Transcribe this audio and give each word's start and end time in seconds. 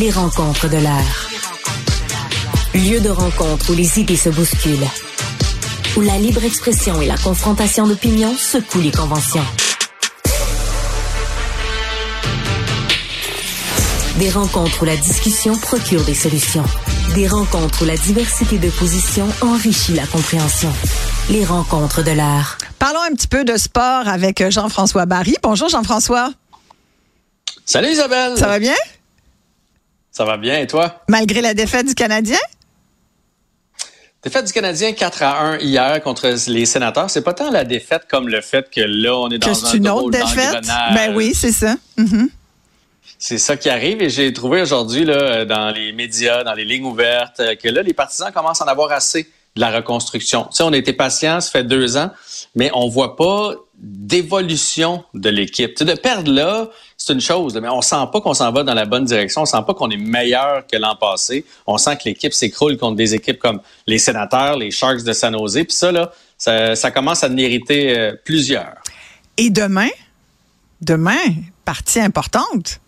Les 0.00 0.10
rencontres 0.10 0.70
de 0.70 0.78
l'art. 0.78 1.28
Lieu 2.72 3.00
de 3.00 3.10
rencontre 3.10 3.70
où 3.70 3.74
les 3.74 3.98
idées 3.98 4.16
se 4.16 4.30
bousculent. 4.30 4.88
Où 5.94 6.00
la 6.00 6.16
libre 6.16 6.42
expression 6.42 7.02
et 7.02 7.06
la 7.06 7.18
confrontation 7.18 7.86
d'opinions 7.86 8.34
secouent 8.34 8.80
les 8.80 8.92
conventions. 8.92 9.44
Des 14.18 14.30
rencontres 14.30 14.80
où 14.80 14.86
la 14.86 14.96
discussion 14.96 15.54
procure 15.58 16.02
des 16.04 16.14
solutions. 16.14 16.64
Des 17.14 17.28
rencontres 17.28 17.82
où 17.82 17.84
la 17.84 17.98
diversité 17.98 18.56
de 18.56 18.70
positions 18.70 19.28
enrichit 19.42 19.92
la 19.92 20.06
compréhension. 20.06 20.72
Les 21.28 21.44
rencontres 21.44 22.02
de 22.02 22.12
l'art. 22.12 22.56
Parlons 22.78 23.02
un 23.02 23.12
petit 23.14 23.28
peu 23.28 23.44
de 23.44 23.58
sport 23.58 24.08
avec 24.08 24.48
Jean-François 24.48 25.04
Barry. 25.04 25.36
Bonjour 25.42 25.68
Jean-François. 25.68 26.32
Salut 27.66 27.88
Isabelle. 27.88 28.38
Ça 28.38 28.46
va 28.46 28.58
bien? 28.58 28.72
Ça 30.12 30.24
va 30.24 30.36
bien 30.36 30.58
et 30.58 30.66
toi? 30.66 31.02
Malgré 31.08 31.40
la 31.40 31.54
défaite 31.54 31.86
du 31.86 31.94
Canadien? 31.94 32.38
Défaite 34.22 34.46
du 34.46 34.52
Canadien 34.52 34.92
4 34.92 35.22
à 35.22 35.40
1 35.40 35.58
hier 35.60 36.02
contre 36.02 36.28
les 36.48 36.66
sénateurs. 36.66 37.08
C'est 37.08 37.22
pas 37.22 37.32
tant 37.32 37.50
la 37.50 37.64
défaite 37.64 38.02
comme 38.08 38.28
le 38.28 38.42
fait 38.42 38.68
que 38.70 38.80
là, 38.82 39.16
on 39.16 39.30
est 39.30 39.38
dans 39.38 39.52
que 39.52 39.66
un 39.66 39.72
une 39.72 39.88
autre 39.88 40.10
défaite? 40.10 40.66
Ben 40.94 41.14
oui, 41.14 41.32
c'est 41.34 41.52
ça. 41.52 41.76
Mm-hmm. 41.96 42.28
C'est 43.18 43.38
ça 43.38 43.56
qui 43.56 43.70
arrive 43.70 44.02
et 44.02 44.10
j'ai 44.10 44.32
trouvé 44.32 44.62
aujourd'hui 44.62 45.04
dans 45.04 45.72
les 45.74 45.92
médias, 45.92 46.42
dans 46.42 46.54
les 46.54 46.64
lignes 46.64 46.84
ouvertes, 46.84 47.40
que 47.62 47.68
là 47.68 47.82
les 47.82 47.92
partisans 47.92 48.32
commencent 48.32 48.62
à 48.62 48.64
en 48.64 48.68
avoir 48.68 48.92
assez 48.92 49.24
de 49.56 49.60
la 49.60 49.70
reconstruction. 49.70 50.44
Tu 50.44 50.56
sais, 50.56 50.62
on 50.62 50.72
a 50.72 50.76
été 50.76 50.92
patients, 50.92 51.40
ça 51.40 51.50
fait 51.50 51.64
deux 51.64 51.96
ans, 51.96 52.10
mais 52.54 52.70
on 52.72 52.88
voit 52.88 53.16
pas 53.16 53.54
d'évolution 53.80 55.04
de 55.14 55.30
l'équipe. 55.30 55.74
Tu 55.74 55.84
sais, 55.86 55.94
de 55.94 55.98
perdre 55.98 56.30
là, 56.30 56.68
c'est 56.98 57.14
une 57.14 57.20
chose, 57.20 57.58
mais 57.60 57.68
on 57.68 57.80
sent 57.80 58.04
pas 58.12 58.20
qu'on 58.20 58.34
s'en 58.34 58.52
va 58.52 58.62
dans 58.62 58.74
la 58.74 58.84
bonne 58.84 59.04
direction. 59.04 59.42
On 59.42 59.46
sent 59.46 59.62
pas 59.66 59.72
qu'on 59.72 59.88
est 59.90 59.96
meilleur 59.96 60.66
que 60.66 60.76
l'an 60.76 60.96
passé. 60.96 61.46
On 61.66 61.78
sent 61.78 61.96
que 61.96 62.02
l'équipe 62.04 62.34
s'écroule 62.34 62.76
contre 62.76 62.96
des 62.96 63.14
équipes 63.14 63.38
comme 63.38 63.60
les 63.86 63.98
Sénateurs, 63.98 64.56
les 64.56 64.70
Sharks 64.70 65.02
de 65.02 65.14
San 65.14 65.32
Jose. 65.32 65.54
Puis 65.54 65.72
ça, 65.72 65.92
là, 65.92 66.12
ça, 66.36 66.90
commence 66.90 67.24
à 67.24 67.28
en 67.28 67.36
hériter 67.38 67.98
euh, 67.98 68.12
plusieurs. 68.22 68.74
Et 69.38 69.48
demain, 69.48 69.88
demain, 70.82 71.16
partie 71.64 72.00
importante. 72.00 72.80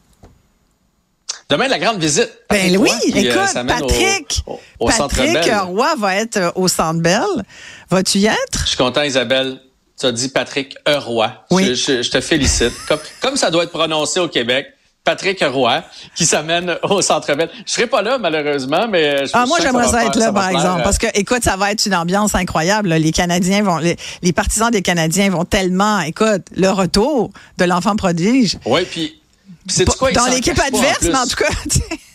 Demain, 1.49 1.69
la 1.69 1.79
grande 1.79 1.99
visite. 1.99 2.31
Ben 2.51 2.77
oui, 2.77 2.91
euh, 2.91 3.19
écoute, 3.19 3.67
Patrick, 3.67 4.45
Patrick 4.79 5.53
Roy 5.67 5.95
va 5.97 6.17
être 6.17 6.37
euh, 6.37 6.51
au 6.55 6.69
Centre 6.69 7.01
Bell. 7.01 7.45
Vas-tu 7.91 8.19
y 8.19 8.27
être? 8.27 8.61
Je 8.63 8.69
suis 8.69 8.77
content, 8.77 9.03
Isabelle. 9.03 9.61
Tu 9.99 10.07
as 10.07 10.13
dit 10.13 10.29
Patrick 10.29 10.77
Roy. 10.87 11.33
Oui. 11.51 11.75
Je, 11.75 12.09
te 12.11 12.21
félicite. 12.21 12.73
Comme, 13.21 13.37
ça 13.37 13.51
doit 13.51 13.65
être 13.65 13.71
prononcé 13.71 14.21
au 14.21 14.29
Québec. 14.29 14.67
Patrick 15.05 15.43
Roy, 15.45 15.83
qui 16.15 16.25
s'amène 16.25 16.77
au 16.85 17.03
Centre 17.03 17.35
Bell. 17.35 17.51
Je 17.67 17.73
serai 17.73 17.89
pas 17.89 18.03
là, 18.03 18.19
malheureusement, 18.19 18.87
mais 18.89 19.27
je 19.27 19.33
Ah, 19.35 19.47
moi, 19.47 19.59
j'aimerais 19.61 19.89
ça, 19.89 20.05
être 20.05 20.17
là, 20.17 20.33
par 20.33 20.49
exemple. 20.49 20.83
Parce 20.85 20.99
que, 20.99 21.09
écoute, 21.15 21.43
ça 21.43 21.57
va 21.57 21.73
être 21.73 21.85
une 21.87 21.95
ambiance 21.97 22.37
incroyable. 22.37 22.89
Les 22.89 23.11
Canadiens 23.11 23.65
vont, 23.65 23.79
les, 23.79 23.97
les, 24.23 24.33
partisans 24.33 24.71
des 24.71 24.81
Canadiens 24.81 25.29
vont 25.31 25.45
tellement, 25.45 25.99
écoute, 26.03 26.43
le 26.55 26.69
retour 26.69 27.33
de 27.59 27.65
l'enfant 27.65 27.97
prodige. 27.97 28.59
Oui, 28.65 28.83
puis 28.89 29.21
c'est 29.67 29.85
quoi? 29.97 30.13
Dans 30.13 30.27
l'équipe 30.27 30.59
adverse, 30.59 31.03
mais 31.03 31.17
en 31.17 31.27
tout 31.27 31.37
cas. 31.37 31.51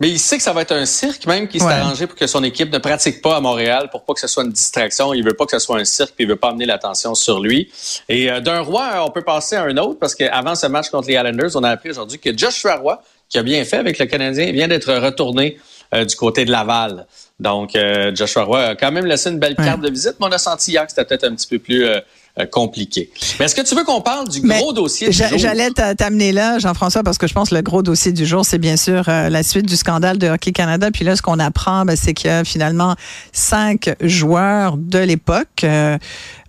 Mais 0.00 0.10
il 0.10 0.18
sait 0.18 0.36
que 0.36 0.42
ça 0.42 0.52
va 0.52 0.62
être 0.62 0.72
un 0.72 0.86
cirque, 0.86 1.26
même 1.26 1.48
qui 1.48 1.58
s'est 1.58 1.66
arrangé 1.66 2.06
pour 2.06 2.16
que 2.16 2.26
son 2.26 2.44
équipe 2.44 2.72
ne 2.72 2.78
pratique 2.78 3.20
pas 3.20 3.36
à 3.36 3.40
Montréal, 3.40 3.88
pour 3.90 4.04
pas 4.04 4.14
que 4.14 4.20
ce 4.20 4.28
soit 4.28 4.44
une 4.44 4.52
distraction. 4.52 5.12
Il 5.12 5.24
veut 5.24 5.34
pas 5.34 5.44
que 5.44 5.52
ce 5.52 5.58
soit 5.58 5.78
un 5.78 5.84
cirque, 5.84 6.12
puis 6.14 6.24
il 6.24 6.28
veut 6.28 6.36
pas 6.36 6.50
amener 6.50 6.66
l'attention 6.66 7.14
sur 7.16 7.40
lui. 7.40 7.70
Et 8.08 8.30
euh, 8.30 8.40
d'un 8.40 8.60
roi, 8.60 9.04
on 9.04 9.10
peut 9.10 9.22
passer 9.22 9.56
à 9.56 9.64
un 9.64 9.76
autre, 9.76 9.98
parce 9.98 10.14
qu'avant 10.14 10.54
ce 10.54 10.68
match 10.68 10.90
contre 10.90 11.08
les 11.08 11.14
Islanders, 11.14 11.50
on 11.56 11.64
a 11.64 11.70
appris 11.70 11.90
aujourd'hui 11.90 12.18
que 12.20 12.36
Joshua 12.36 12.76
Roy, 12.76 13.02
qui 13.28 13.38
a 13.38 13.42
bien 13.42 13.64
fait 13.64 13.78
avec 13.78 13.98
le 13.98 14.06
Canadien, 14.06 14.52
vient 14.52 14.68
d'être 14.68 14.94
retourné 14.94 15.58
euh, 15.94 16.04
du 16.04 16.16
côté 16.16 16.44
de 16.44 16.50
Laval. 16.50 17.06
Donc, 17.40 17.74
euh, 17.74 18.14
Joshua 18.14 18.44
Roy 18.44 18.62
a 18.62 18.74
quand 18.74 18.92
même 18.92 19.06
laissé 19.06 19.30
une 19.30 19.38
belle 19.38 19.56
carte 19.56 19.80
de 19.80 19.88
visite, 19.88 20.16
mais 20.20 20.26
on 20.26 20.32
a 20.32 20.38
senti 20.38 20.72
hier 20.72 20.84
que 20.84 20.90
c'était 20.90 21.04
peut-être 21.04 21.24
un 21.24 21.34
petit 21.34 21.46
peu 21.46 21.58
plus 21.58 21.86
euh, 21.86 22.00
compliqué. 22.46 23.10
Mais 23.38 23.46
est-ce 23.46 23.54
que 23.54 23.62
tu 23.62 23.74
veux 23.74 23.84
qu'on 23.84 24.00
parle 24.00 24.28
du 24.28 24.40
gros 24.40 24.72
dossier 24.72 25.08
du 25.08 25.12
jour? 25.12 25.26
J'allais 25.36 25.70
t'amener 25.70 26.32
là, 26.32 26.58
Jean-François, 26.58 27.02
parce 27.02 27.18
que 27.18 27.26
je 27.26 27.34
pense 27.34 27.50
que 27.50 27.54
le 27.54 27.62
gros 27.62 27.82
dossier 27.82 28.12
du 28.12 28.26
jour, 28.26 28.44
c'est 28.44 28.58
bien 28.58 28.76
sûr 28.76 29.08
euh, 29.08 29.28
la 29.28 29.42
suite 29.42 29.66
du 29.66 29.76
scandale 29.76 30.18
de 30.18 30.28
Hockey 30.28 30.52
Canada. 30.52 30.90
Puis 30.90 31.04
là, 31.04 31.16
ce 31.16 31.22
qu'on 31.22 31.38
apprend, 31.38 31.84
ben, 31.84 31.96
c'est 31.96 32.14
qu'il 32.14 32.30
y 32.30 32.32
a 32.32 32.44
finalement 32.44 32.94
cinq 33.32 33.94
joueurs 34.00 34.76
de 34.76 34.98
l'époque, 34.98 35.64
euh, 35.64 35.98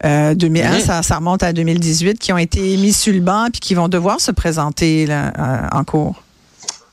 2001, 0.03 0.71
mhm. 0.71 0.79
ça, 0.79 1.03
ça, 1.03 1.17
remonte 1.17 1.43
à 1.43 1.53
2018, 1.53 2.19
qui 2.19 2.31
ont 2.31 2.37
été 2.37 2.77
mis 2.77 2.93
sur 2.93 3.13
le 3.13 3.19
banc 3.19 3.47
puis 3.51 3.59
qui 3.59 3.73
vont 3.73 3.89
devoir 3.89 4.21
se 4.21 4.31
présenter 4.31 5.05
là, 5.05 5.69
en 5.73 5.83
cours. 5.83 6.23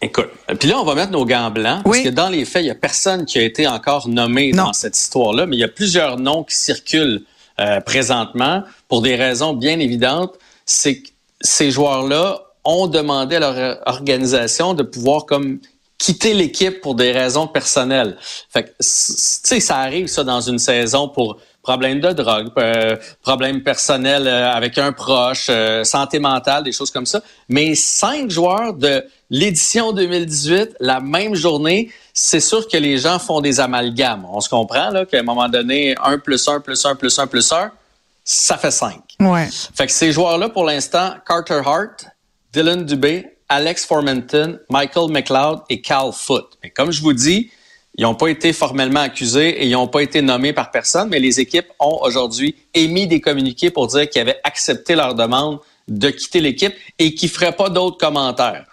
Écoute, 0.02 0.28
puis 0.58 0.68
là, 0.68 0.78
on 0.78 0.84
va 0.84 0.94
mettre 0.94 1.12
nos 1.12 1.24
gants 1.24 1.50
blancs, 1.50 1.82
parce 1.84 2.00
que 2.00 2.10
dans 2.10 2.28
les 2.28 2.44
faits, 2.44 2.62
il 2.62 2.66
n'y 2.66 2.70
a 2.70 2.74
personne 2.74 3.24
qui 3.24 3.38
a 3.38 3.42
été 3.42 3.66
encore 3.66 4.08
nommé 4.08 4.52
dans 4.52 4.72
cette 4.72 4.96
histoire-là, 4.96 5.46
mais 5.46 5.56
il 5.56 5.60
y 5.60 5.64
a 5.64 5.68
plusieurs 5.68 6.18
noms 6.18 6.44
qui 6.44 6.54
circulent 6.54 7.22
euh, 7.60 7.80
présentement 7.80 8.62
pour 8.88 9.02
des 9.02 9.16
raisons 9.16 9.52
bien 9.52 9.78
évidentes. 9.78 10.34
C'est 10.64 11.00
que 11.02 11.08
ces 11.40 11.70
joueurs-là 11.70 12.40
ont 12.64 12.86
demandé 12.86 13.36
à 13.36 13.40
leur 13.40 13.78
organisation 13.86 14.74
de 14.74 14.82
pouvoir 14.82 15.26
comme 15.26 15.60
quitter 15.98 16.34
l'équipe 16.34 16.80
pour 16.80 16.94
des 16.94 17.12
raisons 17.12 17.46
personnelles. 17.46 18.16
Fait 18.50 18.64
que, 18.64 18.68
tu 18.78 19.60
ça 19.60 19.78
arrive 19.78 20.08
ça 20.08 20.24
dans 20.24 20.40
une 20.40 20.58
saison 20.58 21.08
pour 21.08 21.38
problème 21.62 22.00
de 22.00 22.12
drogue, 22.12 22.48
euh, 22.58 22.96
problème 23.22 23.62
personnel 23.62 24.28
euh, 24.28 24.52
avec 24.52 24.78
un 24.78 24.92
proche, 24.92 25.48
euh, 25.50 25.82
santé 25.82 26.20
mentale, 26.20 26.62
des 26.62 26.70
choses 26.70 26.92
comme 26.92 27.06
ça. 27.06 27.20
Mais 27.48 27.74
cinq 27.74 28.30
joueurs 28.30 28.72
de 28.74 29.04
l'édition 29.30 29.92
2018, 29.92 30.76
la 30.80 31.00
même 31.00 31.34
journée, 31.34 31.90
c'est 32.12 32.40
sûr 32.40 32.66
que 32.68 32.76
les 32.76 32.98
gens 32.98 33.18
font 33.18 33.40
des 33.40 33.60
amalgames. 33.60 34.26
On 34.30 34.40
se 34.40 34.48
comprend 34.48 34.90
là 34.90 35.04
qu'à 35.04 35.18
un 35.18 35.22
moment 35.22 35.48
donné, 35.48 35.94
un 36.02 36.18
plus 36.18 36.46
un 36.48 36.60
plus 36.60 36.84
un 36.84 36.94
plus 36.94 37.18
un 37.18 37.26
plus 37.26 37.52
un, 37.52 37.70
ça 38.24 38.58
fait 38.58 38.70
cinq. 38.70 39.02
Ouais. 39.20 39.48
Fait 39.74 39.86
que 39.86 39.92
ces 39.92 40.12
joueurs-là, 40.12 40.48
pour 40.48 40.64
l'instant, 40.64 41.14
Carter 41.26 41.60
Hart, 41.64 42.06
Dylan 42.52 42.84
Dubé, 42.84 43.26
Alex 43.48 43.84
Formenton, 43.84 44.58
Michael 44.68 45.10
McLeod 45.10 45.60
et 45.68 45.80
Cal 45.80 46.10
Foot. 46.12 46.58
Mais 46.62 46.70
comme 46.70 46.90
je 46.90 47.00
vous 47.00 47.12
dis, 47.12 47.50
ils 47.96 48.02
n'ont 48.02 48.14
pas 48.14 48.28
été 48.28 48.52
formellement 48.52 49.00
accusés 49.00 49.62
et 49.62 49.66
ils 49.66 49.72
n'ont 49.72 49.88
pas 49.88 50.02
été 50.02 50.20
nommés 50.20 50.52
par 50.52 50.70
personne, 50.70 51.08
mais 51.08 51.18
les 51.18 51.40
équipes 51.40 51.68
ont 51.78 51.98
aujourd'hui 52.02 52.56
émis 52.74 53.06
des 53.06 53.20
communiqués 53.20 53.70
pour 53.70 53.86
dire 53.86 54.08
qu'ils 54.08 54.22
avaient 54.22 54.40
accepté 54.44 54.94
leur 54.94 55.14
demande 55.14 55.60
de 55.88 56.10
quitter 56.10 56.40
l'équipe 56.40 56.74
et 56.98 57.14
qu'ils 57.14 57.30
ne 57.30 57.34
feraient 57.34 57.56
pas 57.56 57.70
d'autres 57.70 57.96
commentaires. 57.96 58.66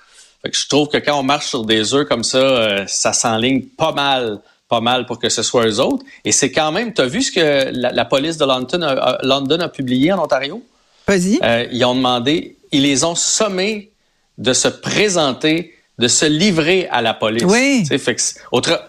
Je 0.52 0.68
trouve 0.68 0.90
que 0.90 0.98
quand 0.98 1.20
on 1.20 1.24
marche 1.24 1.48
sur 1.48 1.66
des 1.66 1.94
œufs 1.94 2.08
comme 2.08 2.24
ça, 2.24 2.38
euh, 2.38 2.84
ça 2.88 3.14
s'enligne 3.14 3.62
pas 3.62 3.92
mal, 3.92 4.40
pas 4.68 4.81
mal 4.81 5.06
pour 5.06 5.20
que 5.20 5.30
ce 5.30 5.44
soit 5.44 5.66
eux 5.66 5.80
autres. 5.80 6.04
Et 6.26 6.31
c'est 6.31 6.52
quand 6.52 6.72
même, 6.72 6.94
tu 6.94 7.02
as 7.02 7.06
vu 7.06 7.22
ce 7.22 7.31
que 7.31 7.70
la, 7.72 8.06
police 8.06 8.38
de 8.38 8.46
London 8.46 8.81
a, 8.81 9.20
London 9.24 9.59
a 9.59 9.70
publié 9.70 10.12
en 10.12 10.24
Ontario? 10.24 10.62
Vas-y. 11.08 11.40
Euh, 11.44 11.68
ils 11.72 11.84
ont 11.86 11.96
demandé, 11.96 12.58
ils 12.72 12.84
les 12.84 13.04
ont 13.04 13.16
sommés 13.16 13.92
de 14.38 14.54
se 14.54 14.68
présenter, 14.68 15.74
de 16.00 16.08
se 16.08 16.26
livrer 16.26 16.88
à 16.92 17.02
la 17.02 17.14
police. 17.14 17.44
Oui. 17.46 17.86
Fait 17.86 18.16
que, 18.16 18.22
autre, 18.52 18.80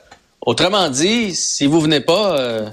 Autrement 0.44 0.90
dit, 0.90 1.34
si 1.34 1.66
vous 1.66 1.80
venez 1.80 2.00
pas, 2.00 2.38
euh, 2.38 2.68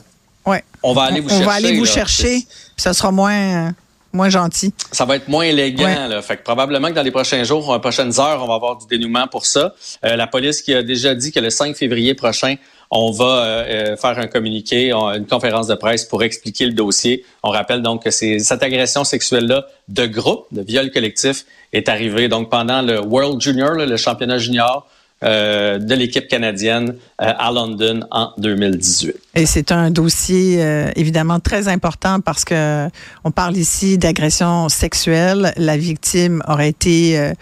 ouais. 0.45 0.63
on 0.83 0.93
va 0.93 1.03
aller 1.03 1.21
vous 1.21 1.29
chercher. 1.29 1.43
On 1.43 1.47
va 1.47 1.53
aller 1.53 1.77
vous 1.77 1.85
chercher, 1.85 2.47
ça 2.75 2.93
sera 2.93 3.11
moins 3.11 3.73
moins 4.13 4.29
gentil. 4.29 4.73
Ça 4.91 5.05
va 5.05 5.15
être 5.15 5.27
moins 5.27 5.43
élégant. 5.43 6.07
Là. 6.07 6.21
Fait 6.21 6.37
que 6.37 6.43
probablement 6.43 6.89
que 6.89 6.93
dans 6.93 7.01
les 7.01 7.11
prochains 7.11 7.43
jours, 7.43 7.65
dans 7.65 7.73
les 7.73 7.81
prochaines 7.81 8.19
heures, 8.19 8.43
on 8.43 8.47
va 8.47 8.55
avoir 8.55 8.77
du 8.77 8.85
dénouement 8.87 9.27
pour 9.27 9.45
ça. 9.45 9.73
Euh, 10.05 10.15
la 10.15 10.27
police 10.27 10.61
qui 10.61 10.73
a 10.73 10.83
déjà 10.83 11.15
dit 11.15 11.31
que 11.31 11.39
le 11.39 11.49
5 11.49 11.75
février 11.75 12.13
prochain, 12.13 12.55
on 12.89 13.11
va 13.11 13.43
euh, 13.43 13.95
faire 13.95 14.19
un 14.19 14.27
communiqué, 14.27 14.91
une 14.91 15.25
conférence 15.25 15.67
de 15.67 15.75
presse 15.75 16.05
pour 16.05 16.23
expliquer 16.23 16.65
le 16.65 16.73
dossier. 16.73 17.25
On 17.43 17.49
rappelle 17.49 17.81
donc 17.81 18.03
que 18.03 18.11
c'est 18.11 18.39
cette 18.39 18.63
agression 18.63 19.03
sexuelle-là 19.03 19.65
de 19.87 20.05
groupe, 20.05 20.47
de 20.51 20.61
viol 20.61 20.91
collectif, 20.91 21.45
est 21.71 21.87
arrivée 21.87 22.27
donc 22.27 22.49
pendant 22.49 22.81
le 22.81 22.99
World 22.99 23.39
Junior, 23.41 23.71
le 23.71 23.97
championnat 23.97 24.37
junior 24.37 24.87
euh, 25.23 25.77
de 25.77 25.93
l'équipe 25.93 26.27
canadienne 26.27 26.95
euh, 27.21 27.33
à 27.37 27.51
London 27.51 27.99
en 28.09 28.31
2018. 28.39 29.13
Et 29.35 29.45
c'est 29.45 29.71
un 29.71 29.91
dossier 29.91 30.63
euh, 30.63 30.89
évidemment 30.95 31.39
très 31.39 31.67
important 31.67 32.21
parce 32.21 32.43
que 32.43 32.89
on 33.23 33.29
parle 33.29 33.55
ici 33.55 33.99
d'agression 33.99 34.67
sexuelle. 34.67 35.53
La 35.57 35.77
victime 35.77 36.41
aurait 36.47 36.69
été 36.69 37.33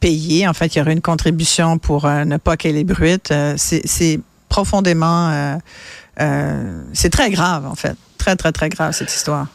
payée. 0.00 0.48
En 0.48 0.52
fait, 0.52 0.74
il 0.74 0.78
y 0.78 0.82
aurait 0.82 0.94
une 0.94 1.00
contribution 1.00 1.78
pour 1.78 2.08
ne 2.08 2.36
pas 2.38 2.56
qu'elle 2.56 2.76
est 2.76 2.82
brute. 2.82 3.32
c'est 3.56 4.20
profondément, 4.48 5.60
c'est 6.92 7.10
très 7.10 7.30
grave 7.30 7.66
en 7.66 7.76
fait, 7.76 7.94
très 8.18 8.34
très 8.34 8.50
très 8.50 8.68
grave 8.68 8.92
cette 8.92 9.14
histoire. 9.14 9.46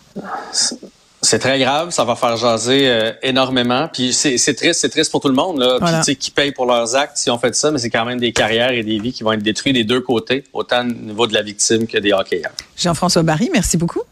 C'est 1.22 1.40
très 1.40 1.58
grave, 1.58 1.90
ça 1.90 2.04
va 2.04 2.16
faire 2.16 2.38
jaser 2.38 2.88
euh, 2.88 3.12
énormément. 3.24 3.90
Puis 3.92 4.14
c'est 4.14 4.38
triste, 4.54 4.82
c'est 4.82 4.90
triste 4.90 5.12
pour 5.12 5.20
tout 5.20 5.30
le 5.30 5.34
monde 5.34 5.60
là. 5.60 5.80
Puis, 5.80 5.94
tu 5.98 6.04
sais, 6.04 6.16
qui 6.16 6.32
paye 6.32 6.52
pour 6.52 6.66
leurs 6.66 6.96
actes 6.96 7.18
si 7.18 7.30
on 7.32 7.40
fait 7.40 7.56
ça, 7.56 7.72
mais 7.72 7.80
c'est 7.80 7.90
quand 7.90 8.06
même 8.06 8.20
des 8.20 8.32
carrières 8.32 8.72
et 8.72 8.84
des 8.84 9.00
vies 9.00 9.14
qui 9.14 9.24
vont 9.24 9.32
être 9.32 9.42
détruites 9.42 9.74
des 9.74 9.84
deux 9.84 10.02
côtés, 10.02 10.44
autant 10.54 10.82
au 10.82 10.92
niveau 10.92 11.26
de 11.26 11.34
la 11.34 11.42
victime 11.42 11.88
que 11.88 11.98
des 11.98 12.14
hockeyeurs. 12.14 12.52
Jean-François 12.78 13.24
Barry, 13.24 13.50
merci 13.52 13.78
beaucoup. 13.78 14.04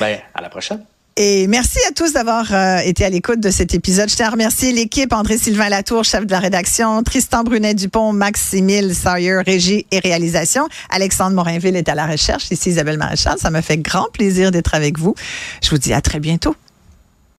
Ben, 0.00 0.18
à 0.34 0.42
la 0.42 0.48
prochaine. 0.48 0.84
Et 1.16 1.46
merci 1.46 1.78
à 1.88 1.92
tous 1.92 2.12
d'avoir 2.12 2.52
euh, 2.52 2.78
été 2.78 3.04
à 3.04 3.08
l'écoute 3.08 3.38
de 3.38 3.50
cet 3.50 3.72
épisode. 3.72 4.10
Je 4.10 4.16
tiens 4.16 4.26
à 4.26 4.30
remercier 4.30 4.72
l'équipe, 4.72 5.12
André-Sylvain 5.12 5.68
Latour, 5.68 6.02
chef 6.02 6.26
de 6.26 6.32
la 6.32 6.40
rédaction, 6.40 7.04
Tristan 7.04 7.44
Brunet-Dupont, 7.44 8.12
Maximile 8.12 8.92
Sawyer, 8.96 9.42
régie 9.46 9.86
et 9.92 10.00
réalisation. 10.00 10.66
Alexandre 10.90 11.36
Morinville 11.36 11.76
est 11.76 11.88
à 11.88 11.94
la 11.94 12.06
recherche. 12.06 12.50
Ici 12.50 12.70
Isabelle 12.70 12.98
Maréchal. 12.98 13.38
Ça 13.38 13.50
me 13.50 13.60
fait 13.60 13.78
grand 13.78 14.08
plaisir 14.12 14.50
d'être 14.50 14.74
avec 14.74 14.98
vous. 14.98 15.14
Je 15.62 15.70
vous 15.70 15.78
dis 15.78 15.92
à 15.92 16.00
très 16.00 16.18
bientôt. 16.18 16.56